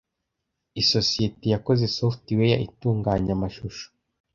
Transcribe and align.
isosiyete 0.81 1.45
yakoze 1.53 1.85
software 1.97 2.61
itunganya 2.67 3.31
amashusho. 3.37 3.85